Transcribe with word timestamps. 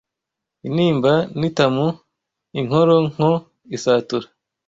inimba 0.67 1.13
n’itamu, 1.39 1.87
inkoronko, 2.59 3.29
isatura 3.75 4.27